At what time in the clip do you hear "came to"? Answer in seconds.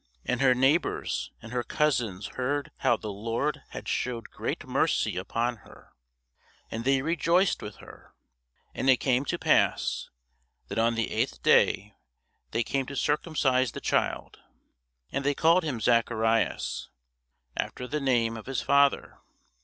8.97-9.37, 12.63-12.95